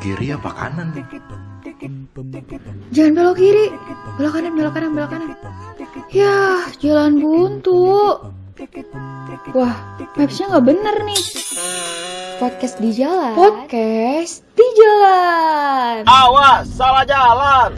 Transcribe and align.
Kiri 0.00 0.32
apa 0.32 0.50
kanan? 0.56 0.96
Jangan 2.88 3.12
belok 3.12 3.36
kiri, 3.36 3.68
belok 4.16 4.32
kanan, 4.32 4.52
belok 4.56 4.72
kanan, 4.72 4.90
belok 4.96 5.10
kanan. 5.12 5.28
Yah, 6.08 6.64
jalan 6.80 7.20
buntu. 7.20 8.24
Wah, 9.52 9.74
mapsnya 10.16 10.44
nggak 10.48 10.64
bener 10.64 10.96
nih. 11.04 11.22
Podcast 12.40 12.80
di 12.80 12.90
jalan. 12.96 13.36
Podcast 13.36 14.48
di 14.56 14.66
jalan. 14.80 16.08
Awas, 16.08 16.64
salah 16.72 17.04
jalan. 17.04 17.76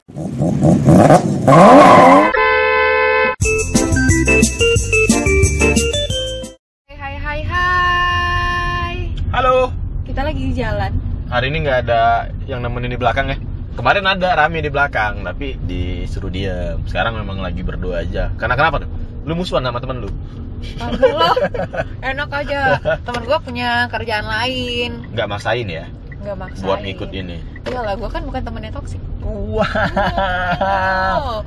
Jalan. 10.57 10.93
Hari 11.29 11.52
ini 11.52 11.69
nggak 11.69 11.78
ada 11.84 12.33
yang 12.48 12.65
nemenin 12.65 12.96
di 12.96 13.01
belakang 13.01 13.28
ya? 13.28 13.37
Kemarin 13.77 14.09
ada 14.09 14.33
rame 14.41 14.65
di 14.65 14.73
belakang, 14.73 15.20
tapi 15.20 15.60
disuruh 15.60 16.32
diam. 16.32 16.80
Sekarang 16.88 17.12
memang 17.20 17.45
lagi 17.45 17.60
berdua 17.60 18.09
aja. 18.09 18.32
Karena 18.41 18.56
kenapa 18.56 18.80
tuh? 18.80 18.91
Lu 19.29 19.37
musuhan 19.37 19.60
sama 19.60 19.84
temen 19.84 20.01
lu? 20.01 20.10
Aduh 20.80 21.12
lo, 21.12 21.29
enak 22.09 22.30
aja. 22.32 22.80
Temen 23.05 23.29
gue 23.29 23.38
punya 23.45 23.84
kerjaan 23.92 24.24
lain. 24.24 25.05
Nggak 25.12 25.29
maksain 25.29 25.69
ya? 25.69 25.84
Nggak 26.24 26.37
maksain. 26.41 26.65
Buat 26.65 26.80
ngikut 26.88 27.12
ini. 27.12 27.37
Iyalah, 27.68 28.01
gue 28.01 28.09
kan 28.09 28.24
bukan 28.24 28.41
temen 28.41 28.65
yang 28.65 28.73
toksik. 28.73 29.02
Wow. 29.20 29.66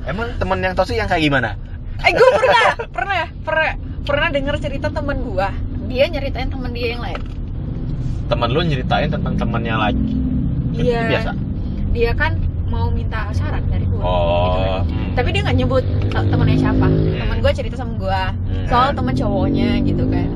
Emang 0.06 0.30
temen 0.38 0.58
yang 0.62 0.78
toksik 0.78 1.02
yang 1.02 1.10
kayak 1.10 1.26
gimana? 1.26 1.58
Eh 2.06 2.14
gue 2.14 2.30
pernah, 2.30 2.78
pernah, 2.94 3.26
pernah, 3.42 3.74
pernah 4.06 4.28
denger 4.30 4.56
cerita 4.62 4.86
temen 4.94 5.18
gue. 5.26 5.48
Dia 5.90 6.06
nyeritain 6.06 6.46
temen 6.46 6.70
dia 6.70 6.94
yang 6.94 7.02
lain. 7.02 7.39
Temen 8.26 8.48
lu 8.48 8.60
nyeritain 8.62 9.08
tentang 9.08 9.34
temennya 9.34 9.76
lagi. 9.76 10.14
Itu 10.70 10.86
Iya. 10.86 11.02
biasa. 11.08 11.30
Dia 11.90 12.12
kan 12.14 12.38
mau 12.66 12.86
minta 12.86 13.26
saran 13.32 13.66
dari 13.66 13.82
gue. 13.82 13.98
Oh. 13.98 14.80
hmm. 14.80 15.12
Tapi 15.12 15.28
dia 15.30 15.42
nggak 15.42 15.58
nyebut 15.58 15.82
te- 16.06 16.28
temennya 16.28 16.56
siapa. 16.60 16.86
Temen 16.86 17.36
gue 17.36 17.52
cerita 17.52 17.74
sama 17.74 17.92
gue 17.96 18.22
Hmm. 18.46 18.66
soal 18.66 18.88
temen 18.92 19.12
cowoknya 19.12 19.82
gitu 19.82 20.06
kan. 20.06 20.28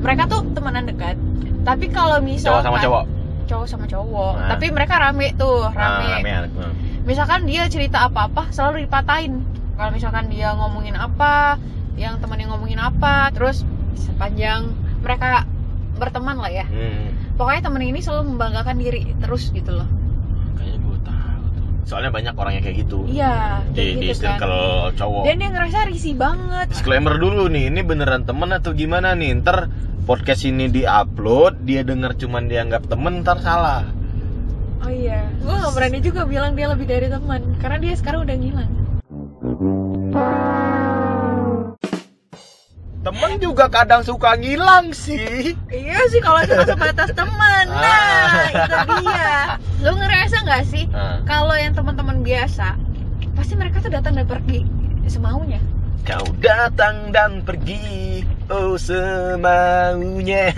Mereka 0.00 0.22
tuh 0.26 0.42
temenan 0.50 0.84
dekat. 0.84 1.14
Tapi 1.62 1.86
kalau 1.88 2.18
Cowok 2.18 2.26
misalkan 2.26 2.64
sama 2.64 2.78
cowok. 2.80 3.04
cowok 3.44 3.66
sama 3.68 3.86
cowok, 3.86 4.34
Nah. 4.34 4.48
tapi 4.50 4.66
mereka 4.68 4.94
rame 4.98 5.30
tuh, 5.32 5.62
rame. 5.68 6.06
Ah, 6.08 6.18
ramean. 6.18 6.50
Hmm. 6.50 6.72
Misalkan 7.02 7.44
dia 7.44 7.66
cerita 7.66 8.02
apa-apa 8.02 8.50
selalu 8.50 8.82
dipatahin. 8.82 9.46
Kalau 9.72 9.90
misalkan 9.90 10.26
dia 10.26 10.50
ngomongin 10.52 10.94
apa, 10.94 11.54
yang 11.94 12.18
temennya 12.18 12.50
ngomongin 12.50 12.78
apa, 12.78 13.30
terus 13.30 13.62
sepanjang 13.94 14.74
mereka 14.98 15.46
berteman 16.02 16.36
lah 16.42 16.50
ya. 16.50 16.66
Hmm. 16.66 17.14
Pokoknya 17.38 17.62
temen 17.62 17.82
ini 17.86 18.02
selalu 18.02 18.34
membanggakan 18.34 18.76
diri 18.76 19.14
terus 19.22 19.54
gitu 19.54 19.70
loh. 19.70 19.86
Kayaknya 20.58 20.78
gue 20.82 20.98
tahu 21.06 21.42
tuh. 21.54 21.66
Soalnya 21.86 22.10
banyak 22.10 22.34
orang 22.34 22.52
yang 22.58 22.64
kayak 22.66 22.78
gitu. 22.82 22.98
Iya, 23.06 23.62
Di, 23.70 23.78
kayak 23.78 23.94
di 23.94 24.06
gitu 24.10 24.20
kan. 24.26 24.38
circle 24.38 24.60
cowok. 24.98 25.22
Dan 25.30 25.34
dia 25.38 25.48
ngerasa 25.54 25.78
risih 25.86 26.14
banget. 26.18 26.66
Disclaimer 26.74 27.14
dulu 27.14 27.46
nih, 27.46 27.70
ini 27.70 27.80
beneran 27.86 28.26
temen 28.26 28.50
atau 28.50 28.74
gimana 28.74 29.14
nih? 29.14 29.38
Ntar 29.38 29.70
podcast 30.02 30.42
ini 30.42 30.66
diupload, 30.66 31.62
dia 31.62 31.86
denger 31.86 32.18
cuman 32.18 32.50
dianggap 32.50 32.90
temen, 32.90 33.22
ntar 33.22 33.38
salah. 33.38 33.86
Oh 34.82 34.90
iya, 34.90 35.30
gue 35.38 35.54
gak 35.54 35.74
berani 35.78 36.02
juga 36.02 36.26
bilang 36.26 36.58
dia 36.58 36.66
lebih 36.66 36.90
dari 36.90 37.06
teman 37.06 37.54
karena 37.62 37.78
dia 37.78 37.94
sekarang 37.94 38.26
udah 38.26 38.34
ngilang. 38.34 38.70
Temen 43.02 43.32
juga 43.36 43.66
kadang 43.66 44.00
suka 44.00 44.38
ngilang 44.38 44.94
sih. 44.94 45.58
Iya 45.68 45.98
sih 46.06 46.22
kalau 46.22 46.38
cuma 46.46 46.62
sebatas 46.62 47.10
teman. 47.10 47.64
Nah, 47.66 48.46
itu 48.48 48.76
dia. 49.02 49.58
Lu 49.82 49.90
ngerasa 49.92 50.36
nggak 50.40 50.62
sih 50.64 50.84
Ah. 50.90 51.18
kalau 51.24 51.50
yang 51.52 51.74
teman-teman 51.74 52.22
biasa 52.22 52.78
pasti 53.34 53.54
mereka 53.54 53.82
tuh 53.82 53.90
datang 53.90 54.14
dan 54.14 54.26
pergi 54.26 54.62
semaunya. 55.06 55.58
Kau 56.02 56.26
datang 56.38 57.10
dan 57.10 57.42
pergi, 57.42 58.22
oh 58.48 58.74
semaunya. 58.74 60.50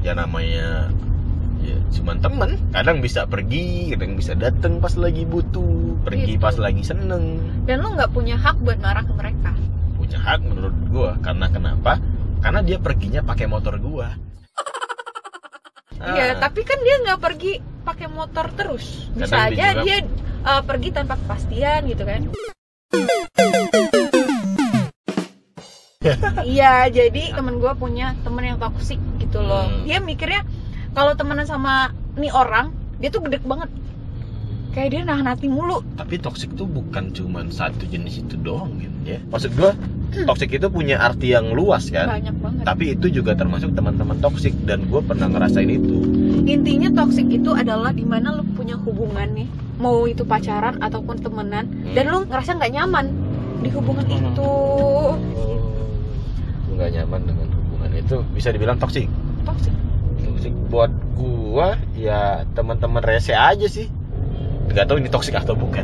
ya 0.00 0.16
namanya 0.16 0.88
ya 1.60 1.76
cuman 1.92 2.16
temen 2.18 2.50
kadang 2.72 3.04
bisa 3.04 3.28
pergi 3.28 3.92
kadang 3.92 4.16
bisa 4.16 4.32
datang 4.32 4.80
pas 4.80 4.96
lagi 4.96 5.28
butuh 5.28 5.92
pergi 6.00 6.36
Gitu. 6.36 6.40
pas 6.40 6.56
lagi 6.56 6.80
seneng 6.80 7.36
Dan 7.68 7.84
lu 7.84 7.92
nggak 7.92 8.08
punya 8.10 8.32
hak 8.34 8.56
buat 8.60 8.80
marah 8.80 9.04
ke 9.04 9.12
mereka. 9.12 9.52
Hak 10.12 10.40
menurut 10.40 10.74
gua 10.86 11.14
karena 11.16 11.46
kenapa 11.46 12.00
karena 12.40 12.60
dia 12.60 12.78
perginya 12.78 13.20
pakai 13.20 13.46
motor 13.46 13.76
gua 13.76 14.16
Iya, 16.00 16.32
Ah, 16.32 16.40
tapi 16.40 16.64
kan 16.64 16.80
dia 16.80 16.96
nggak 16.98 17.20
pergi 17.20 17.52
pakai 17.84 18.08
motor 18.08 18.48
terus. 18.50 19.12
Bisa 19.12 19.36
Kadang 19.36 19.52
dia 19.52 19.60
aja 19.60 19.72
juga- 19.74 19.84
dia 19.84 19.98
uh, 20.42 20.62
pergi 20.64 20.88
tanpa 20.90 21.14
kepastian 21.14 21.80
gitu 21.84 22.02
kan. 22.02 22.20
iya, 26.48 26.88
jadi 26.88 27.36
temen 27.36 27.60
gue 27.60 27.72
punya 27.76 28.16
temen 28.18 28.40
yang 28.42 28.56
toksik 28.56 28.96
gitu 29.20 29.38
loh. 29.38 29.68
Hmm. 29.68 29.84
Dia 29.84 30.00
mikirnya 30.00 30.40
kalau 30.90 31.12
temenan 31.12 31.44
sama 31.44 31.92
nih 32.16 32.32
orang, 32.32 32.72
dia 32.96 33.12
tuh 33.12 33.20
gede 33.20 33.44
banget. 33.44 33.68
Kayak 34.70 34.88
dia 34.88 35.00
nahan 35.04 35.26
hati 35.26 35.50
mulu. 35.50 35.82
tapi 35.92 36.16
toxic 36.16 36.54
tuh 36.54 36.64
bukan 36.64 37.10
cuman 37.10 37.50
satu 37.50 37.84
jenis 37.84 38.22
itu 38.22 38.38
doang 38.38 38.78
kan 38.78 38.92
ya 39.04 39.18
maksud 39.26 39.50
gua 40.10 40.26
toxic 40.26 40.50
itu 40.50 40.66
punya 40.66 40.98
arti 40.98 41.32
yang 41.32 41.54
luas 41.54 41.88
kan? 41.88 42.10
Banyak 42.10 42.36
banget. 42.42 42.62
tapi 42.66 42.84
itu 42.92 43.06
juga 43.08 43.32
termasuk 43.32 43.72
teman-teman 43.72 44.18
toxic 44.18 44.52
dan 44.68 44.84
gue 44.84 45.00
pernah 45.00 45.30
ngerasain 45.30 45.70
itu. 45.70 45.96
Intinya 46.44 46.90
toksik 46.92 47.30
itu 47.30 47.50
adalah 47.54 47.94
di 47.94 48.04
mana 48.04 48.34
lu 48.34 48.44
punya 48.52 48.76
hubungan 48.76 49.30
nih, 49.32 49.48
mau 49.78 50.04
itu 50.04 50.26
pacaran 50.26 50.76
ataupun 50.82 51.22
temenan, 51.22 51.64
Hmm. 51.70 51.94
dan 51.96 52.04
lu 52.10 52.18
ngerasa 52.26 52.58
nggak 52.58 52.72
nyaman 52.74 53.06
di 53.60 53.68
hubungan 53.70 54.06
itu. 54.08 54.50
Gue 56.66 56.74
nggak 56.76 56.90
nyaman 57.00 57.20
dengan 57.26 57.48
hubungan 57.54 57.90
itu 57.94 58.16
bisa 58.32 58.48
dibilang 58.50 58.76
toxic. 58.76 59.06
Toksik. 59.44 59.74
toxic 60.20 60.52
buat 60.68 60.92
gua 61.16 61.76
ya 61.96 62.44
teman-teman 62.52 63.00
rese 63.00 63.32
aja 63.32 63.66
sih. 63.66 63.88
Nggak 64.70 64.86
tahu 64.86 64.96
ini 65.02 65.10
toxic 65.10 65.34
atau 65.34 65.56
bukan 65.58 65.82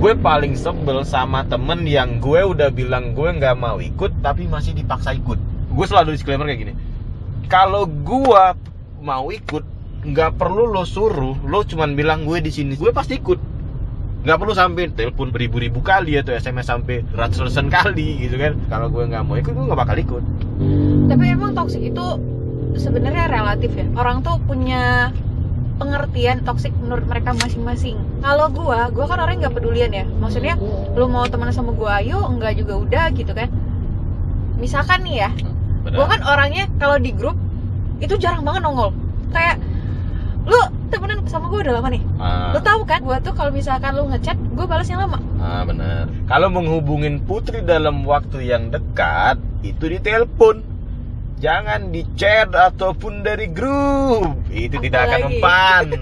gue 0.00 0.16
paling 0.16 0.56
sebel 0.56 1.04
sama 1.04 1.44
temen 1.44 1.84
yang 1.84 2.24
gue 2.24 2.40
udah 2.40 2.72
bilang 2.72 3.12
gue 3.12 3.36
nggak 3.36 3.52
mau 3.52 3.76
ikut 3.84 4.24
tapi 4.24 4.48
masih 4.48 4.72
dipaksa 4.72 5.12
ikut. 5.12 5.36
Gue 5.68 5.84
selalu 5.84 6.16
disclaimer 6.16 6.48
kayak 6.48 6.60
gini. 6.64 6.74
Kalau 7.52 7.84
gue 7.84 8.44
mau 9.04 9.28
ikut 9.28 9.60
nggak 10.08 10.40
perlu 10.40 10.72
lo 10.72 10.88
suruh. 10.88 11.36
Lo 11.44 11.68
cuman 11.68 11.92
bilang 12.00 12.24
gue 12.24 12.40
di 12.40 12.48
sini 12.48 12.80
gue 12.80 12.88
pasti 12.96 13.20
ikut. 13.20 13.36
Nggak 14.24 14.38
perlu 14.40 14.56
sampai 14.56 14.88
telepon 14.88 15.28
beribu-ribu 15.36 15.84
kali 15.84 16.16
atau 16.16 16.32
sms 16.32 16.64
sampai 16.64 17.04
ratusan 17.12 17.68
kali 17.68 18.24
gitu 18.24 18.40
kan. 18.40 18.56
Kalau 18.72 18.88
gue 18.88 19.04
nggak 19.04 19.20
mau 19.20 19.36
ikut 19.36 19.52
gue 19.52 19.64
nggak 19.68 19.80
bakal 19.84 20.00
ikut. 20.00 20.24
Tapi 21.12 21.24
emang 21.28 21.52
toksik 21.52 21.92
itu 21.92 22.06
sebenarnya 22.80 23.28
relatif 23.28 23.76
ya. 23.76 23.84
Orang 23.92 24.24
tuh 24.24 24.40
punya 24.48 25.12
pengertian 25.80 26.44
toksik 26.44 26.76
menurut 26.76 27.08
mereka 27.08 27.32
masing-masing. 27.32 27.96
Kalau 28.20 28.52
gua, 28.52 28.92
gua 28.92 29.08
kan 29.08 29.24
orang 29.24 29.40
nggak 29.40 29.56
pedulian 29.56 29.88
ya. 29.88 30.04
Maksudnya 30.04 30.60
lu 30.92 31.08
mau 31.08 31.24
temenan 31.24 31.56
sama 31.56 31.72
gua, 31.72 32.04
ayo 32.04 32.20
enggak 32.28 32.60
juga 32.60 32.76
udah 32.76 33.04
gitu 33.16 33.32
kan. 33.32 33.48
Misalkan 34.60 35.00
nih 35.08 35.24
ya, 35.24 35.30
gua 35.88 36.04
kan 36.04 36.20
orangnya 36.20 36.68
kalau 36.76 37.00
di 37.00 37.16
grup 37.16 37.34
itu 38.04 38.20
jarang 38.20 38.44
banget 38.44 38.60
nongol. 38.60 38.92
Kayak 39.32 39.56
lu 40.44 40.60
temenan 40.92 41.24
sama 41.24 41.48
gua 41.48 41.64
udah 41.64 41.74
lama 41.80 41.88
nih. 41.88 42.02
Ah. 42.20 42.52
Lu 42.52 42.60
tahu 42.60 42.84
kan, 42.84 43.00
gua 43.00 43.16
tuh 43.24 43.32
kalau 43.32 43.48
misalkan 43.48 43.96
lu 43.96 44.04
ngechat, 44.12 44.36
gua 44.52 44.68
balasnya 44.68 45.00
lama. 45.00 45.16
Ah 45.40 45.64
benar. 45.64 46.12
Kalau 46.28 46.52
menghubungin 46.52 47.24
Putri 47.24 47.64
dalam 47.64 48.04
waktu 48.04 48.44
yang 48.52 48.68
dekat, 48.68 49.40
itu 49.64 49.96
ditelepon. 49.96 50.69
Jangan 51.40 51.88
di 51.88 52.04
chat 52.14 52.48
ataupun 52.48 53.20
dari 53.20 53.48
grup. 53.48 54.36
Itu 54.46 54.76
tidak 54.78 55.08
akan 55.08 55.20
mempan. 55.26 55.84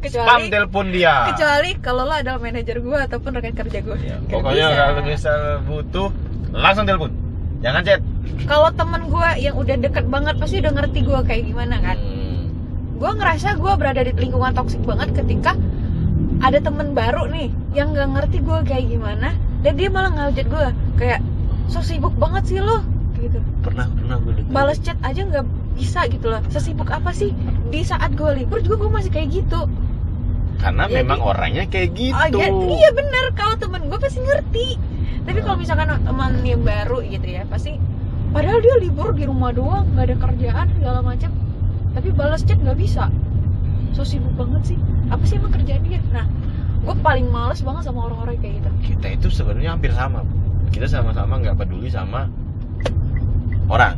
Spam 0.00 0.08
Kecuali 0.40 0.44
telepon 0.48 0.86
dia. 0.88 1.28
kecuali 1.28 1.76
kalau 1.76 2.08
lu 2.08 2.14
adalah 2.14 2.40
manajer 2.40 2.80
gua 2.80 3.04
ataupun 3.04 3.36
rekan 3.36 3.52
kerja 3.54 3.78
gua. 3.80 3.96
Ya, 3.96 4.16
pokoknya 4.22 4.66
bisa. 4.66 4.78
kalau 4.78 5.00
misal 5.02 5.38
butuh 5.62 6.08
langsung 6.50 6.84
telepon. 6.84 7.10
Jangan 7.60 7.82
chat. 7.82 8.00
kalau 8.42 8.72
temen 8.72 9.04
gue 9.06 9.28
yang 9.38 9.52
udah 9.52 9.76
deket 9.76 10.08
banget 10.08 10.32
pasti 10.36 10.56
udah 10.58 10.72
ngerti 10.72 11.00
gue 11.02 11.20
kayak 11.22 11.44
gimana 11.44 11.76
kan 11.78 11.98
Hmm. 12.00 12.48
gue 12.96 13.10
ngerasa 13.12 13.48
gue 13.54 13.72
berada 13.74 14.00
di 14.00 14.12
lingkungan 14.14 14.52
toksik 14.52 14.80
banget 14.80 15.12
ketika 15.14 15.52
ada 16.40 16.56
temen 16.56 16.92
baru 16.92 17.28
nih 17.28 17.48
yang 17.70 17.92
nggak 17.92 18.08
ngerti 18.08 18.40
gue 18.40 18.58
kayak 18.64 18.88
gimana 18.88 19.32
dan 19.60 19.72
dia 19.76 19.88
malah 19.88 20.08
ngajak 20.10 20.48
gue 20.48 20.66
kayak 20.96 21.20
so 21.66 21.80
sibuk 21.80 22.16
banget 22.16 22.44
sih 22.46 22.58
lo 22.58 22.80
gitu. 23.20 23.38
Pernah 23.60 23.86
pernah 23.88 24.16
gue 24.18 24.32
dengar. 24.34 24.50
balas 24.50 24.78
chat 24.78 24.96
aja 25.00 25.20
nggak 25.20 25.44
bisa 25.74 26.00
gitu 26.08 26.26
loh. 26.26 26.40
Sesibuk 26.48 26.88
apa 26.88 27.10
sih 27.10 27.30
di 27.68 27.80
saat 27.80 28.12
gue 28.12 28.30
libur 28.34 28.60
juga 28.60 28.76
gue 28.78 28.90
masih 28.90 29.10
kayak 29.10 29.28
gitu. 29.30 29.68
Karena 30.56 30.84
Jadi- 30.84 30.96
memang 30.98 31.20
orangnya 31.20 31.64
kayak 31.66 31.90
gitu. 31.92 32.36
oh 32.36 32.40
ya, 32.40 32.48
iya 32.50 32.90
bener. 32.92 33.24
Kalau 33.32 33.56
temen 33.56 33.86
gue 33.86 33.96
pasti 33.96 34.20
ngerti. 34.20 34.68
Tapi 35.20 35.38
kalau 35.40 35.56
Hmm. 35.56 35.62
misalkan 35.62 35.88
teman 36.00 36.32
yang 36.42 36.60
baru 36.60 37.00
gitu 37.02 37.26
ya 37.26 37.44
pasti 37.44 37.76
padahal 38.30 38.58
dia 38.58 38.76
libur 38.78 39.10
di 39.10 39.24
rumah 39.24 39.50
doang 39.50 39.84
nggak 39.92 40.04
ada 40.06 40.16
kerjaan 40.18 40.66
segala 40.74 41.00
macam. 41.00 41.30
Tapi 41.90 42.08
balas 42.10 42.40
chat 42.42 42.56
nggak 42.56 42.76
bisa. 42.76 43.08
So 43.90 44.02
sibuk 44.02 44.32
banget 44.34 44.74
sih. 44.74 44.78
Apa 45.08 45.22
sih 45.24 45.36
emang 45.36 45.50
kerjaan 45.50 45.82
dia? 45.82 46.00
Nah 46.10 46.24
gue 46.80 46.94
paling 46.98 47.28
males 47.28 47.60
banget 47.60 47.84
sama 47.84 48.06
orang-orang 48.06 48.36
kayak 48.38 48.60
gitu. 48.60 48.70
Kita 48.94 49.06
itu 49.10 49.28
sebenarnya 49.28 49.74
hampir 49.74 49.92
sama 49.92 50.24
kita 50.70 50.86
sama-sama 50.86 51.36
nggak 51.36 51.58
peduli 51.58 51.90
sama 51.90 52.30
orang. 53.70 53.96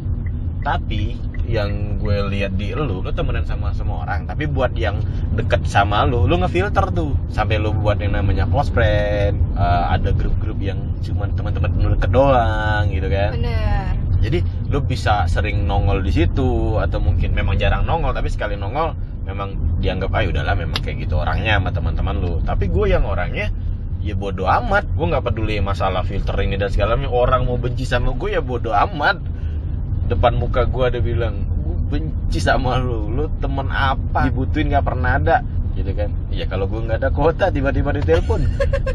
Tapi 0.62 1.32
yang 1.52 1.98
gue 1.98 2.16
lihat 2.32 2.54
di 2.54 2.70
lu 2.72 3.02
lu 3.02 3.10
temenan 3.10 3.44
sama 3.44 3.74
semua 3.74 4.06
orang. 4.06 4.24
Tapi 4.24 4.46
buat 4.46 4.72
yang 4.78 5.02
deket 5.34 5.66
sama 5.66 6.06
lu 6.06 6.24
lu 6.30 6.38
ngefilter 6.38 6.94
tuh. 6.94 7.12
Sampai 7.34 7.58
lu 7.58 7.74
buat 7.74 7.98
yang 7.98 8.14
namanya 8.14 8.46
close 8.46 8.70
friend 8.70 9.36
eh, 9.58 9.84
ada 9.90 10.14
grup-grup 10.14 10.58
yang 10.62 10.78
cuman 11.02 11.34
teman-teman 11.34 11.70
lu 11.82 11.88
deket 11.98 12.10
doang 12.14 12.88
gitu 12.88 13.08
kan. 13.10 13.30
Bener. 13.36 13.86
Jadi 14.22 14.38
lu 14.70 14.78
bisa 14.86 15.26
sering 15.26 15.66
nongol 15.66 15.98
di 16.06 16.14
situ 16.14 16.78
atau 16.78 17.02
mungkin 17.02 17.34
memang 17.34 17.58
jarang 17.58 17.82
nongol 17.82 18.14
tapi 18.14 18.30
sekali 18.30 18.54
nongol 18.54 18.94
memang 19.26 19.78
dianggap 19.82 20.14
ah 20.14 20.22
udahlah 20.22 20.54
memang 20.54 20.78
kayak 20.78 21.06
gitu 21.06 21.18
orangnya 21.18 21.58
sama 21.58 21.74
teman-teman 21.74 22.16
lu. 22.22 22.32
Tapi 22.46 22.70
gue 22.70 22.86
yang 22.94 23.02
orangnya 23.02 23.50
ya 23.98 24.14
bodoh 24.14 24.46
amat. 24.46 24.86
Gue 24.94 25.10
nggak 25.10 25.26
peduli 25.26 25.58
masalah 25.58 26.06
filter 26.06 26.38
ini 26.38 26.54
dan 26.54 26.70
segala 26.70 26.94
macam. 26.94 27.10
Orang 27.10 27.50
mau 27.50 27.58
benci 27.58 27.82
sama 27.82 28.14
gue 28.14 28.38
ya 28.38 28.42
bodoh 28.42 28.70
amat 28.70 29.31
depan 30.12 30.36
muka 30.36 30.68
gue 30.68 30.84
ada 30.84 31.00
bilang 31.00 31.48
gue 31.64 31.76
benci 31.88 32.38
sama 32.40 32.76
lu 32.78 33.08
lu 33.08 33.28
temen 33.40 33.68
apa? 33.72 34.28
Dibutuhin 34.28 34.72
nggak 34.72 34.84
pernah 34.84 35.16
ada. 35.16 35.36
Gitu 35.72 35.92
kan? 35.96 36.12
Ya 36.28 36.44
kalau 36.44 36.68
gue 36.68 36.80
nggak 36.84 37.00
ada 37.00 37.10
kuota 37.10 37.48
tiba-tiba 37.48 37.96
ditelepon. 37.96 38.44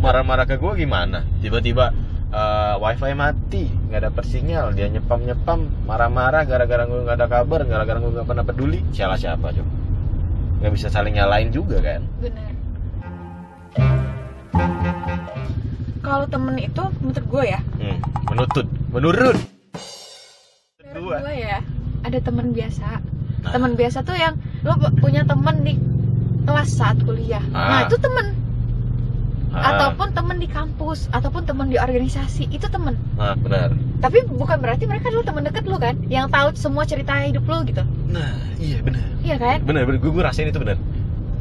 Marah-marah 0.04 0.46
ke 0.46 0.62
gue 0.62 0.74
gimana? 0.78 1.26
Tiba-tiba 1.42 1.90
eh, 2.30 2.76
wifi 2.78 3.14
mati 3.18 3.66
nggak 3.68 4.14
dapet 4.14 4.24
sinyal. 4.30 4.74
Dia 4.78 4.88
nyepam 4.88 5.26
nyepam 5.26 5.66
marah-marah 5.90 6.46
gara-gara 6.46 6.86
gue 6.86 7.02
nggak 7.02 7.18
ada 7.18 7.28
kabar 7.28 7.66
gara-gara 7.66 7.98
gue 7.98 8.12
nggak 8.14 8.28
pernah 8.30 8.46
peduli. 8.46 8.80
Siapa 8.94 9.18
siapa 9.18 9.50
coba 9.54 9.72
nggak 10.58 10.74
bisa 10.74 10.90
saling 10.90 11.14
nyalain 11.14 11.54
juga 11.54 11.78
kan? 11.82 12.02
Bener. 12.18 12.54
Kalau 16.02 16.26
temen 16.26 16.56
itu 16.58 16.84
menurut 17.04 17.26
gue 17.28 17.44
ya 17.52 17.60
hmm, 17.60 17.98
menutut 18.32 18.66
menurut 18.96 19.38
gue 21.22 21.36
ya. 21.38 21.60
ada 22.06 22.18
temen 22.22 22.54
biasa. 22.54 22.88
Nah. 23.38 23.52
temen 23.54 23.72
biasa 23.78 24.02
tuh 24.02 24.18
yang 24.18 24.36
lo 24.66 24.76
punya 24.98 25.22
temen 25.24 25.62
di 25.64 25.74
kelas 26.44 26.70
saat 26.74 26.98
kuliah. 27.04 27.44
Nah 27.54 27.84
Ah. 27.84 27.86
itu 27.86 27.96
temen 28.00 28.34
Ah, 29.58 29.74
ataupun 29.74 30.14
temen 30.14 30.38
di 30.38 30.46
kampus 30.46 31.10
ataupun 31.10 31.48
temen 31.48 31.72
di 31.72 31.82
organisasi 31.82 32.52
itu 32.54 32.68
temen 32.70 32.94
nah, 33.18 33.34
benar. 33.34 33.74
Tapi 33.98 34.28
bukan 34.30 34.62
berarti 34.62 34.86
mereka 34.86 35.10
adalah 35.10 35.26
temen 35.26 35.44
deket 35.50 35.66
lo 35.66 35.82
kan 35.82 35.98
yang 36.12 36.30
tahu 36.30 36.54
semua 36.54 36.86
cerita 36.86 37.18
hidup 37.26 37.48
lo 37.50 37.66
gitu. 37.66 37.82
Nah 38.12 38.38
iya 38.62 38.86
benar. 38.86 39.08
Iya 39.26 39.36
kan? 39.42 39.58
Benar 39.66 39.90
benar. 39.90 39.98
Gue, 39.98 40.12
gue 40.14 40.24
rasain 40.24 40.52
itu 40.52 40.62
benar. 40.62 40.78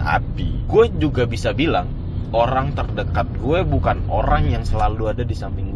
Tapi 0.01 0.49
gue 0.65 0.85
juga 0.97 1.29
bisa 1.29 1.53
bilang 1.53 1.93
orang 2.33 2.73
terdekat 2.73 3.29
gue 3.37 3.59
bukan 3.69 4.09
orang 4.09 4.49
yang 4.49 4.65
selalu 4.65 5.13
ada 5.13 5.21
di 5.27 5.37
samping 5.37 5.69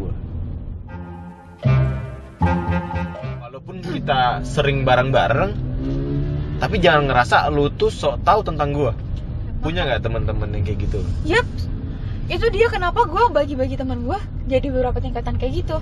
kita 3.81 4.45
sering 4.45 4.85
bareng-bareng 4.85 5.51
tapi 6.61 6.77
jangan 6.77 7.09
ngerasa 7.09 7.49
lu 7.49 7.73
tuh 7.73 7.89
sok 7.89 8.21
tahu 8.21 8.45
tentang 8.45 8.69
gue 8.73 8.91
punya 9.61 9.85
nggak 9.85 10.01
teman-teman 10.05 10.49
yang 10.53 10.63
kayak 10.65 10.79
gitu 10.85 10.99
Yap, 11.25 11.45
itu 12.29 12.45
dia 12.53 12.67
kenapa 12.69 13.05
gue 13.05 13.23
bagi-bagi 13.33 13.77
teman 13.77 14.05
gue 14.05 14.19
jadi 14.49 14.67
beberapa 14.73 14.99
tingkatan 14.99 15.37
kayak 15.39 15.63
gitu. 15.65 15.77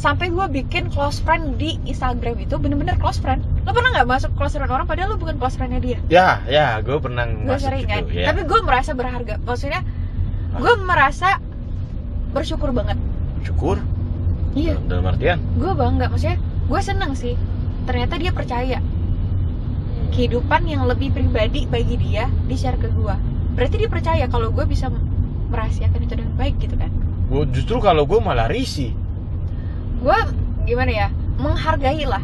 Sampai 0.00 0.34
gue 0.34 0.46
bikin 0.50 0.90
close 0.90 1.22
friend 1.22 1.62
di 1.62 1.78
Instagram 1.86 2.34
itu 2.42 2.58
bener-bener 2.58 2.98
close 2.98 3.22
friend. 3.22 3.44
Lo 3.62 3.70
pernah 3.70 3.94
nggak 3.94 4.08
masuk 4.08 4.30
close 4.34 4.58
friend 4.58 4.70
orang 4.72 4.86
padahal 4.88 5.14
lo 5.14 5.16
bukan 5.18 5.38
close 5.38 5.54
friendnya 5.54 5.78
dia? 5.78 5.98
ya 6.10 6.42
ya 6.50 6.82
gue 6.82 6.98
pernah 6.98 7.22
Gue 7.28 7.54
masuk 7.54 7.70
sering 7.70 7.86
gitu 7.86 7.92
kan. 7.92 8.02
ya 8.10 8.26
Tapi 8.34 8.40
gue 8.46 8.60
merasa 8.66 8.90
berharga. 8.98 9.34
Maksudnya 9.46 9.80
gue 10.58 10.74
merasa 10.82 11.28
bersyukur 12.34 12.74
banget. 12.74 12.98
syukur 13.42 13.78
Iya, 14.52 14.76
dalam 14.84 15.06
artian 15.06 15.38
gue 15.56 15.72
bangga. 15.72 16.06
Maksudnya 16.10 16.38
gue 16.64 16.80
seneng 16.80 17.12
sih. 17.12 17.34
Ternyata 17.82 18.14
dia 18.14 18.30
percaya 18.30 18.78
kehidupan 20.10 20.66
yang 20.66 20.84
lebih 20.84 21.10
pribadi 21.10 21.64
bagi 21.64 21.96
dia 21.96 22.28
di 22.44 22.54
share 22.54 22.76
ke 22.76 22.88
gue. 22.88 23.14
Berarti 23.52 23.76
dia 23.76 23.88
percaya 23.88 24.24
kalau 24.26 24.48
gue 24.48 24.64
bisa 24.64 24.92
merahasiakan 25.48 26.00
itu 26.00 26.14
dengan 26.14 26.34
baik 26.34 26.56
gitu 26.58 26.76
kan. 26.76 26.90
Gua- 27.24 27.48
justru 27.48 27.78
kalau 27.78 28.04
gue 28.04 28.18
malah 28.18 28.44
risih 28.46 28.92
gue 29.98 30.18
gimana 30.64 30.90
ya 30.90 31.08
menghargai 31.38 32.02
lah 32.02 32.18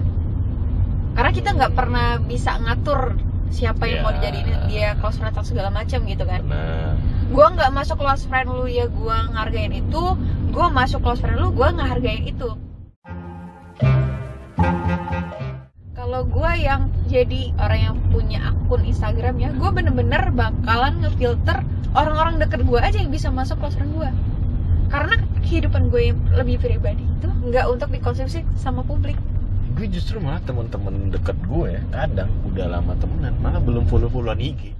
karena 1.14 1.30
kita 1.30 1.54
nggak 1.54 1.72
pernah 1.72 2.18
bisa 2.18 2.58
ngatur 2.58 3.14
siapa 3.48 3.86
yang 3.86 4.02
mau 4.02 4.10
Ya. 4.10 4.28
dijadiin 4.28 4.48
dia 4.66 4.88
close 4.98 5.14
friend 5.14 5.30
atau 5.30 5.46
segala 5.46 5.70
macam 5.70 6.02
gitu 6.02 6.26
kan 6.26 6.42
nah 6.42 6.98
gue 7.24 7.46
nggak 7.48 7.70
masuk 7.70 7.96
close 7.96 8.26
friend 8.26 8.50
lu 8.50 8.66
ya 8.66 8.90
gue 8.90 9.16
ngehargain 9.30 9.70
itu 9.72 10.02
gue 10.50 10.66
masuk 10.68 10.98
close 11.00 11.22
friend 11.22 11.38
lu 11.38 11.54
gue 11.54 11.68
ngehargain 11.70 12.26
itu 12.26 12.48
kalau 16.08 16.24
gue 16.24 16.52
yang 16.64 16.88
jadi 17.04 17.52
orang 17.60 17.80
yang 17.84 17.96
punya 18.08 18.40
akun 18.48 18.80
Instagram 18.80 19.36
ya 19.36 19.52
gue 19.52 19.68
bener-bener 19.68 20.32
bakalan 20.32 21.04
ngefilter 21.04 21.60
orang-orang 21.92 22.40
deket 22.40 22.64
gue 22.64 22.80
aja 22.80 22.96
yang 22.96 23.12
bisa 23.12 23.28
masuk 23.28 23.60
close 23.60 23.76
gue 23.76 24.08
karena 24.88 25.20
kehidupan 25.44 25.92
gue 25.92 26.08
yang 26.08 26.16
lebih 26.32 26.64
pribadi 26.64 27.04
itu 27.04 27.28
nggak 27.28 27.68
untuk 27.68 27.92
dikonsumsi 27.92 28.40
sama 28.56 28.80
publik. 28.88 29.20
Gue 29.76 29.84
justru 29.84 30.16
malah 30.16 30.40
teman-teman 30.48 31.12
deket 31.12 31.36
gue 31.44 31.76
ya 31.76 31.82
kadang 31.92 32.32
udah 32.48 32.66
lama 32.80 32.96
temenan 32.96 33.36
malah 33.44 33.60
belum 33.60 33.84
follow 33.84 34.08
followan 34.08 34.40
IG 34.40 34.72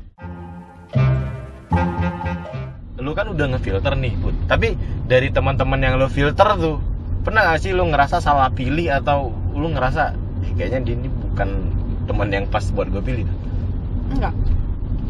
lu 3.04 3.12
kan 3.12 3.28
udah 3.28 3.52
ngefilter 3.52 3.92
nih 4.00 4.16
Bud 4.16 4.32
tapi 4.48 4.80
dari 5.04 5.28
teman-teman 5.28 5.76
yang 5.76 6.00
lu 6.00 6.08
filter 6.08 6.56
tuh 6.56 6.80
pernah 7.20 7.52
gak 7.52 7.60
sih 7.60 7.76
lu 7.76 7.84
ngerasa 7.84 8.16
salah 8.16 8.48
pilih 8.48 8.88
atau 8.88 9.28
lu 9.52 9.76
ngerasa 9.76 10.16
kayaknya 10.58 10.80
dia 10.82 10.94
ini 10.98 11.08
bukan 11.38 11.70
teman 12.10 12.34
yang 12.34 12.50
pas 12.50 12.66
buat 12.74 12.90
gue 12.90 12.98
pilih. 12.98 13.22
Enggak. 14.10 14.34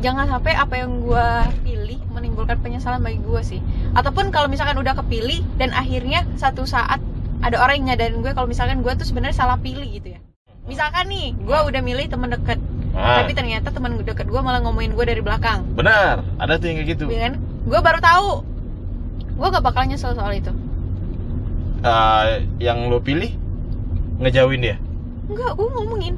Jangan 0.05 0.29
sampai 0.29 0.53
apa 0.61 0.77
yang 0.77 1.01
gue 1.01 1.29
pilih 1.65 1.97
menimbulkan 2.13 2.61
penyesalan 2.61 3.01
bagi 3.01 3.25
gue 3.25 3.41
sih. 3.41 3.65
Ataupun 3.97 4.29
kalau 4.29 4.53
misalkan 4.53 4.77
udah 4.77 4.93
kepilih 4.93 5.41
dan 5.57 5.73
akhirnya 5.73 6.29
satu 6.37 6.69
saat 6.69 7.01
ada 7.41 7.57
orang 7.65 7.81
yang 7.81 7.97
nyadarin 7.97 8.21
gue 8.21 8.37
kalau 8.37 8.45
misalkan 8.45 8.85
gue 8.85 8.93
tuh 8.93 9.09
sebenarnya 9.09 9.41
salah 9.41 9.57
pilih 9.57 9.89
gitu 9.89 10.21
ya. 10.21 10.21
Misalkan 10.69 11.09
nih 11.09 11.33
gue 11.33 11.59
udah 11.65 11.81
milih 11.81 12.13
temen 12.13 12.29
deket 12.29 12.61
nah, 12.93 13.25
tapi 13.25 13.33
ternyata 13.33 13.73
temen 13.73 14.05
deket 14.05 14.29
gue 14.29 14.41
malah 14.45 14.61
ngomongin 14.61 14.93
gue 14.93 15.05
dari 15.09 15.25
belakang. 15.25 15.65
Benar 15.81 16.29
ada 16.37 16.61
tuh 16.61 16.69
yang 16.69 16.85
kayak 16.85 16.89
gitu. 16.93 17.05
Ya 17.09 17.33
kan? 17.33 17.41
Gue 17.65 17.81
baru 17.81 18.05
tahu. 18.05 18.45
Gue 19.33 19.49
gak 19.49 19.65
bakal 19.65 19.89
nyesel 19.89 20.13
soal 20.13 20.37
itu. 20.37 20.53
Eh, 21.81 22.45
yang 22.61 22.93
lu 22.93 23.01
pilih 23.01 23.33
ngejauhin 24.21 24.61
dia 24.61 24.77
enggak 25.29 25.51
gue 25.55 25.69
ngomongin. 25.69 26.15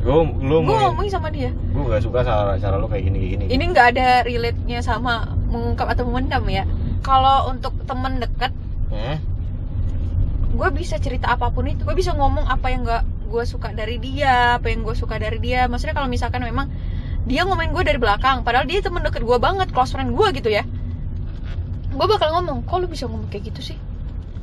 Gue 0.00 0.22
lu 0.40 0.56
gue 0.62 0.76
ngomongin. 0.76 1.10
sama 1.12 1.28
dia. 1.28 1.50
Gue 1.52 1.82
gak 1.86 2.02
suka 2.02 2.22
cara 2.22 2.56
cara 2.56 2.76
lu 2.80 2.86
kayak 2.88 3.04
gini 3.10 3.16
kayak 3.18 3.32
gini. 3.36 3.44
Ini 3.52 3.64
nggak 3.74 3.86
ada 3.96 4.08
relate 4.24 4.60
nya 4.64 4.80
sama 4.80 5.36
mengungkap 5.50 5.86
atau 5.92 6.04
memendam 6.08 6.44
ya. 6.48 6.64
Kalau 7.04 7.52
untuk 7.52 7.74
temen 7.86 8.18
deket 8.18 8.52
Hmm? 8.86 9.18
gue 10.56 10.68
bisa 10.72 10.96
cerita 10.96 11.34
apa 11.34 11.50
pun 11.50 11.66
itu. 11.66 11.82
Gue 11.82 11.98
bisa 11.98 12.14
ngomong 12.14 12.46
apa 12.46 12.70
yang 12.70 12.86
gak 12.86 13.02
gue 13.26 13.42
suka 13.44 13.74
dari 13.74 13.98
dia 13.98 14.56
apa 14.62 14.70
yang 14.70 14.86
gue 14.86 14.94
suka 14.94 15.18
dari 15.18 15.36
dia. 15.42 15.66
Maksudnya 15.66 15.92
kalau 15.92 16.08
misalkan 16.08 16.40
memang 16.40 16.70
dia 17.26 17.42
ngomongin 17.42 17.74
gue 17.74 17.82
dari 17.82 17.98
belakang 17.98 18.46
padahal 18.46 18.64
dia 18.70 18.78
temen 18.78 19.02
deket 19.02 19.26
gue 19.26 19.38
banget 19.42 19.74
close 19.74 19.92
friend 19.92 20.14
gue 20.14 20.26
gitu 20.38 20.48
ya. 20.48 20.62
Gue 21.92 22.06
bakal 22.06 22.30
ngomong 22.40 22.62
kok 22.64 22.78
lu 22.78 22.86
bisa 22.86 23.10
ngomong 23.10 23.26
kayak 23.28 23.50
gitu 23.52 23.74
sih? 23.74 23.78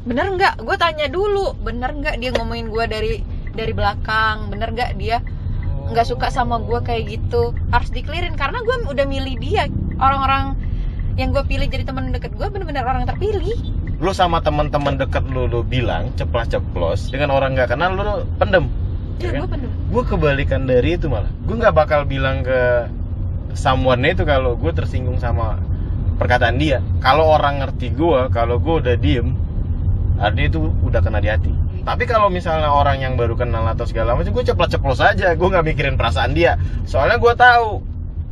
Bener 0.04 0.28
nggak? 0.28 0.60
Gue 0.60 0.76
tanya 0.76 1.08
dulu 1.08 1.56
bener 1.64 1.96
nggak 1.96 2.20
dia 2.20 2.36
ngomongin 2.36 2.68
gue 2.68 2.84
dari 2.86 3.12
dari 3.54 3.72
belakang 3.72 4.50
bener 4.50 4.74
nggak 4.74 4.98
dia? 4.98 5.22
Nggak 5.94 6.10
suka 6.10 6.28
sama 6.34 6.60
gue 6.62 6.80
kayak 6.82 7.04
gitu. 7.10 7.54
Harus 7.70 7.94
dikelirin 7.94 8.34
karena 8.34 8.62
gue 8.66 8.76
udah 8.90 9.06
milih 9.06 9.38
dia. 9.38 9.70
Orang-orang 10.02 10.58
yang 11.16 11.30
gue 11.30 11.46
pilih 11.46 11.70
jadi 11.70 11.86
temen 11.86 12.10
deket 12.10 12.34
gue 12.34 12.48
bener-bener 12.50 12.82
orang 12.84 13.06
terpilih. 13.06 13.54
Lu 14.02 14.12
sama 14.12 14.42
teman-teman 14.42 14.98
deket 14.98 15.24
lu 15.30 15.46
lu 15.46 15.62
bilang 15.62 16.12
ceplas 16.18 16.50
ceplos 16.50 17.14
dengan 17.14 17.32
orang 17.32 17.54
nggak 17.54 17.70
kenal 17.78 17.94
lu 17.94 18.26
pendem. 18.42 18.66
Ya 19.22 19.30
Ya 19.30 19.40
gue 19.40 19.46
kan? 19.46 19.62
bener 19.62 19.70
gue 19.70 20.04
kebalikan 20.10 20.62
dari 20.66 20.98
itu 20.98 21.06
malah. 21.08 21.30
Gue 21.46 21.56
nggak 21.62 21.76
bakal 21.78 22.10
bilang 22.10 22.42
ke 22.42 22.90
someone 23.54 24.02
itu 24.10 24.26
kalau 24.26 24.58
gue 24.58 24.72
tersinggung 24.74 25.22
sama 25.22 25.62
perkataan 26.18 26.58
dia. 26.58 26.82
Kalau 27.06 27.30
orang 27.30 27.62
ngerti 27.62 27.94
gue 27.94 28.34
kalau 28.34 28.58
gue 28.58 28.82
udah 28.82 28.96
diem 28.98 29.38
artinya 30.14 30.48
itu 30.50 30.60
udah 30.86 31.02
kena 31.02 31.20
di 31.20 31.30
hati 31.30 31.52
tapi 31.84 32.08
kalau 32.08 32.32
misalnya 32.32 32.72
orang 32.72 33.04
yang 33.04 33.20
baru 33.20 33.36
kenal 33.36 33.68
atau 33.68 33.84
segala 33.84 34.16
macam 34.16 34.32
gue 34.32 34.46
ceplos 34.48 34.72
ceplos 34.72 35.00
aja. 35.04 35.36
Gue 35.36 35.52
nggak 35.52 35.68
mikirin 35.68 36.00
perasaan 36.00 36.32
dia. 36.32 36.56
Soalnya 36.88 37.20
gue 37.20 37.34
tahu 37.36 37.84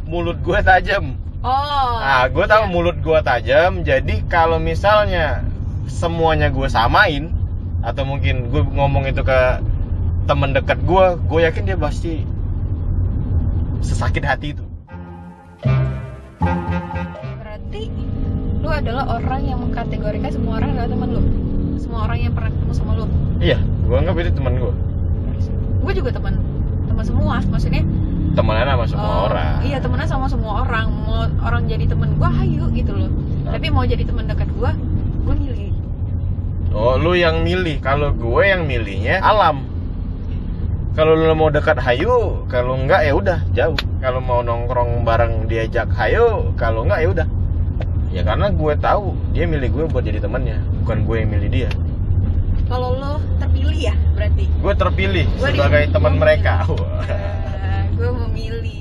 mulut 0.08 0.40
gue 0.40 0.60
tajam. 0.64 1.20
Oh. 1.44 1.96
Nah, 2.00 2.32
gue 2.32 2.46
tahu 2.48 2.64
mulut 2.72 3.02
gue 3.02 3.20
tajam, 3.26 3.82
jadi 3.82 4.22
kalau 4.30 4.62
misalnya 4.62 5.42
semuanya 5.90 6.54
gue 6.54 6.70
samain 6.70 7.34
atau 7.82 8.06
mungkin 8.06 8.54
gue 8.54 8.62
ngomong 8.62 9.10
itu 9.10 9.26
ke 9.26 9.40
temen 10.30 10.54
dekat 10.54 10.78
gue, 10.86 11.06
gue 11.18 11.40
yakin 11.42 11.66
dia 11.66 11.78
pasti 11.82 12.22
sesakit 13.82 14.22
hati 14.22 14.54
itu. 14.54 14.64
Berarti 17.42 17.90
lu 18.62 18.70
adalah 18.70 19.18
orang 19.18 19.42
yang 19.42 19.60
mengkategorikan 19.66 20.30
semua 20.30 20.62
orang 20.62 20.78
adalah 20.78 20.90
teman 20.94 21.10
lu 21.10 21.22
semua 21.82 22.06
orang 22.06 22.18
yang 22.22 22.34
pernah 22.38 22.54
ketemu 22.54 22.74
sama 22.78 22.92
lu? 22.94 23.06
Iya 23.42 23.58
gue 23.92 23.96
anggap 24.00 24.16
itu 24.22 24.32
teman 24.38 24.54
gue 24.56 24.74
gue 25.82 25.94
juga 25.98 26.10
teman 26.14 26.34
teman 26.88 27.04
semua 27.04 27.42
maksudnya 27.50 27.84
temenan 28.32 28.64
sama 28.64 28.86
semua 28.88 29.12
eh, 29.12 29.26
orang. 29.28 29.54
iya 29.68 29.78
temenan 29.84 30.08
sama 30.08 30.26
semua 30.32 30.64
orang. 30.64 30.88
Mau 31.04 31.28
orang 31.44 31.68
jadi 31.68 31.84
teman 31.90 32.16
gue 32.16 32.30
hayu 32.30 32.64
gitu 32.72 32.92
loh. 32.96 33.12
Nah. 33.44 33.52
tapi 33.58 33.68
mau 33.68 33.84
jadi 33.84 34.08
teman 34.08 34.30
dekat 34.30 34.48
gue 34.56 34.72
gue 35.28 35.36
milih. 35.36 35.72
Oh 36.72 36.96
lu 36.96 37.18
yang 37.20 37.44
milih. 37.44 37.84
Kalau 37.84 38.16
gue 38.16 38.44
yang 38.48 38.64
milihnya 38.64 39.20
alam. 39.20 39.68
Kalau 40.96 41.16
lu 41.16 41.28
mau 41.36 41.52
dekat 41.52 41.80
hayu 41.84 42.48
kalau 42.48 42.80
enggak 42.80 43.04
ya 43.04 43.12
udah 43.12 43.40
jauh. 43.52 43.76
Kalau 44.00 44.24
mau 44.24 44.40
nongkrong 44.40 45.04
bareng 45.04 45.52
diajak 45.52 45.92
hayu 46.00 46.56
kalau 46.56 46.88
enggak 46.88 47.04
ya 47.04 47.10
udah. 47.12 47.28
Ya 48.16 48.22
karena 48.24 48.48
gue 48.48 48.74
tahu 48.80 49.12
dia 49.36 49.44
milih 49.44 49.68
gue 49.76 49.86
buat 49.92 50.08
jadi 50.08 50.24
temannya 50.24 50.71
bukan 50.82 50.98
gue 51.04 51.16
yang 51.18 51.30
milih 51.30 51.50
dia. 51.50 51.70
Kalau 52.66 52.96
lo 52.96 53.12
terpilih 53.38 53.80
ya 53.84 53.96
berarti? 54.14 54.46
Gue 54.48 54.74
terpilih 54.74 55.26
Gua 55.36 55.50
sebagai 55.50 55.84
teman 55.90 56.12
milih. 56.16 56.22
mereka. 56.22 56.54
Eh, 57.08 57.84
gue 57.94 58.10
memilih 58.10 58.80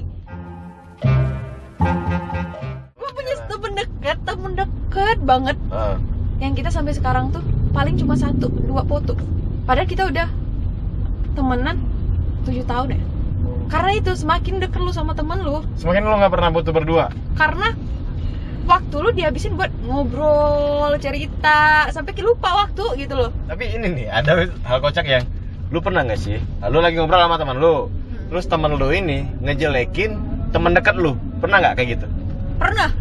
gue 2.90 3.10
punya 3.10 3.34
temen 3.46 3.72
dekat 3.74 4.18
temen 4.22 4.52
dekat 4.54 5.18
banget. 5.22 5.56
Ah, 5.68 5.96
yang 6.38 6.52
kita 6.52 6.68
sampai 6.68 6.92
sekarang 6.92 7.30
tuh 7.30 7.42
paling 7.70 7.96
cuma 7.96 8.14
satu 8.14 8.48
dua 8.50 8.82
foto. 8.82 9.16
Padahal 9.64 9.86
kita 9.86 10.06
udah 10.06 10.28
temenan 11.32 11.76
tujuh 12.42 12.64
tahun 12.64 12.96
ya. 12.96 13.00
Karena 13.70 13.90
itu 13.94 14.10
semakin 14.12 14.58
deket 14.58 14.82
lu 14.82 14.90
sama 14.90 15.14
temen 15.14 15.40
lu 15.40 15.62
semakin 15.78 16.02
lu 16.02 16.14
nggak 16.18 16.32
pernah 16.32 16.50
butuh 16.50 16.72
berdua? 16.72 17.06
karena 17.38 17.72
waktu 18.70 18.96
lu 19.02 19.10
dihabisin 19.10 19.58
buat 19.58 19.70
ngobrol 19.82 20.94
cerita 21.02 21.90
sampai 21.90 22.14
lupa 22.22 22.66
waktu 22.66 23.02
gitu 23.02 23.18
loh. 23.18 23.30
Tapi 23.50 23.74
ini 23.74 23.86
nih 23.90 24.06
ada 24.06 24.46
hal 24.46 24.78
kocak 24.78 25.02
yang 25.10 25.26
lu 25.74 25.82
pernah 25.82 26.06
nggak 26.06 26.20
sih? 26.20 26.38
Lu 26.70 26.78
lagi 26.78 26.94
ngobrol 27.02 27.18
sama 27.18 27.34
teman 27.34 27.58
lu 27.58 27.90
terus 28.30 28.46
teman 28.46 28.78
lu 28.78 28.88
ini 28.94 29.26
ngejelekin 29.42 30.14
teman 30.54 30.70
dekat 30.78 30.94
lu. 30.94 31.18
Pernah 31.42 31.58
nggak 31.58 31.74
kayak 31.82 31.88
gitu? 31.98 32.06
Pernah. 32.62 32.94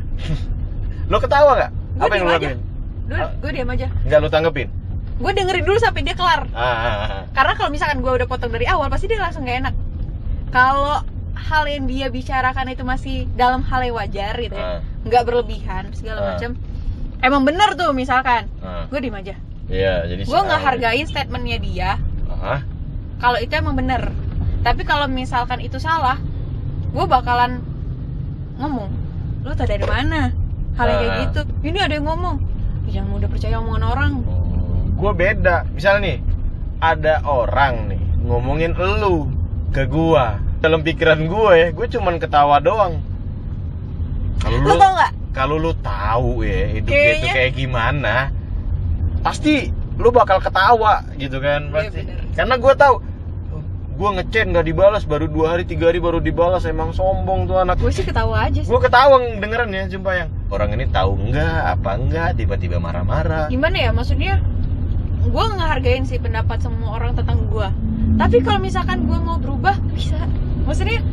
Lu 1.05 1.17
ketawa 1.21 1.51
nggak? 1.53 1.71
Gua 1.97 2.05
apa 2.05 2.13
yang 2.17 2.25
lu 2.25 2.33
lakuin? 2.33 2.59
dulu 3.09 3.25
Ah. 3.25 3.29
gue 3.41 3.51
diam 3.53 3.69
aja. 3.73 3.87
Nggak 4.05 4.19
lu 4.21 4.29
tanggepin? 4.29 4.69
Gue 5.19 5.31
dengerin 5.33 5.65
dulu 5.65 5.77
sampai 5.81 6.01
dia 6.05 6.15
kelar. 6.15 6.45
Ah, 6.53 6.61
ah, 6.61 6.85
ah. 6.85 7.21
karena 7.33 7.53
kalau 7.57 7.69
misalkan 7.73 7.99
gue 8.05 8.11
udah 8.13 8.27
potong 8.29 8.53
dari 8.53 8.69
awal 8.69 8.87
pasti 8.87 9.09
dia 9.09 9.17
langsung 9.17 9.43
gak 9.45 9.65
enak. 9.65 9.75
Kalau 10.53 11.01
hal 11.33 11.63
yang 11.65 11.89
dia 11.89 12.07
bicarakan 12.13 12.69
itu 12.69 12.85
masih 12.85 13.25
dalam 13.33 13.65
hal 13.65 13.81
yang 13.81 13.97
wajar 13.97 14.33
gitu 14.37 14.57
Ah. 14.57 14.81
ya 14.81 14.88
nggak 15.01 15.23
berlebihan 15.23 15.91
segala 15.91 16.19
Ah. 16.19 16.27
macam 16.33 16.51
emang 17.19 17.43
bener 17.43 17.69
tuh 17.73 17.91
misalkan. 17.91 18.47
Ah. 18.59 18.87
gue 18.87 18.99
diem 18.99 19.15
aja. 19.15 19.35
Iya 19.69 20.03
jadi 20.05 20.21
gue 20.23 20.39
nggak 20.41 20.61
hargain 20.61 21.05
statementnya 21.05 21.57
dia. 21.57 21.91
Ah, 22.29 22.63
kalau 23.17 23.37
itu 23.37 23.51
emang 23.51 23.75
bener. 23.75 24.11
Tapi 24.59 24.83
kalau 24.83 25.05
misalkan 25.05 25.59
itu 25.59 25.77
salah 25.77 26.19
gue 26.89 27.05
bakalan 27.05 27.61
ngomong 28.57 28.89
lu 29.39 29.51
tau 29.53 29.63
dari 29.63 29.83
mana? 29.83 30.35
Hal 30.75 30.85
yang 30.85 30.99
kayak 30.99 31.11
Ah. 31.11 31.19
gitu. 31.23 31.41
Ini 31.61 31.77
ada 31.79 31.93
yang 31.93 32.07
ngomong. 32.07 32.35
"Ih, 32.87 32.91
jangan 32.91 33.09
mudah 33.11 33.27
percaya 33.27 33.59
omongan 33.59 33.83
orang. 33.85 34.11
Gue 34.95 35.11
beda. 35.13 35.67
Misalnya 35.69 36.01
nih 36.05 36.17
ada 36.79 37.23
orang 37.23 37.87
nih 37.87 38.03
ngomongin 38.21 38.71
elu 38.73 39.27
ke 39.69 39.83
gua. 39.85 40.39
Dalam 40.59 40.83
pikiran 40.83 41.23
gue 41.23 41.51
ya 41.55 41.67
gue 41.71 41.87
cuman 41.89 42.19
ketawa 42.19 42.59
doang 42.59 42.99
kalau 44.39 44.57
lu 44.57 44.65
lu 44.65 44.75
tau 44.75 44.91
nggak? 44.93 45.11
kalau 45.31 45.55
lu 45.57 45.71
tahu 45.75 46.31
ya 46.41 46.61
hidup 46.71 46.87
dia 46.87 46.97
itu 46.97 47.07
Kayaknya- 47.21 47.33
kayak 47.33 47.53
gimana 47.53 48.15
pasti 49.19 49.69
lu 49.95 50.09
bakal 50.09 50.39
ketawa 50.39 50.93
gitu 51.15 51.37
kan 51.37 51.61
Iya, 51.65 51.73
pasti. 51.73 51.99
bener. 52.01 52.19
karena 52.33 52.55
gue 52.55 52.73
tahu 52.73 52.95
gue 53.93 54.09
ngechat 54.13 54.45
nggak 54.47 54.65
dibalas 54.65 55.03
baru 55.03 55.27
dua 55.27 55.47
hari 55.51 55.63
tiga 55.65 55.85
hari 55.85 55.99
baru 55.99 56.17
dibalas 56.17 56.63
emang 56.63 56.89
sombong 56.89 57.45
tuh 57.45 57.59
anak. 57.59 57.75
Gue 57.77 57.91
sih 57.91 58.01
ketawa 58.01 58.47
aja 58.47 58.55
sih. 58.57 58.63
Gue 58.65 58.79
ketawa 58.79 59.19
dengeran 59.19 59.67
ya 59.69 59.83
jumpa 59.87 60.11
yang 60.15 60.29
orang 60.47 60.71
ini 60.71 60.87
tahu 60.87 61.19
enggak 61.19 61.43
apa 61.69 61.99
enggak 61.99 62.27
tiba-tiba 62.33 62.79
marah-marah. 62.79 63.51
Gimana 63.51 63.75
ya 63.77 63.91
maksudnya 63.91 64.39
gue 65.21 65.45
ngehargain 65.51 66.07
sih 66.07 66.15
pendapat 66.15 66.57
semua 66.59 66.95
orang 66.95 67.11
tentang 67.13 67.43
gue 67.45 67.67
tapi 68.15 68.39
kalau 68.39 68.59
misalkan 68.59 69.03
gue 69.03 69.19
mau 69.19 69.35
berubah 69.35 69.75
bisa. 69.91 70.15
Maksudnya 70.63 71.03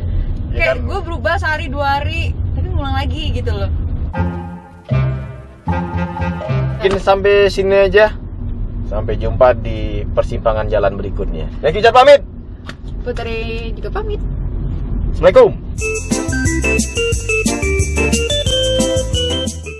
Ya 0.47 0.71
kayak 0.71 0.75
kan? 0.77 0.87
gue 0.87 0.99
berubah 1.03 1.33
sehari 1.35 1.67
dua 1.67 1.99
hari 1.99 2.31
tapi 2.53 2.66
ngulang 2.77 2.95
lagi 3.01 3.23
gitu 3.33 3.49
loh. 3.49 3.71
Mungkin 6.77 7.01
sampai 7.01 7.49
sini 7.49 7.89
aja. 7.89 8.13
Sampai 8.87 9.19
jumpa 9.19 9.51
di 9.57 10.07
persimpangan 10.15 10.69
jalan 10.71 10.95
berikutnya. 10.95 11.49
Ya 11.59 11.73
Kicat 11.73 11.91
pamit. 11.91 12.23
Putri 13.03 13.73
juga 13.75 13.89
pamit. 13.99 14.21
Assalamualaikum 15.11 15.57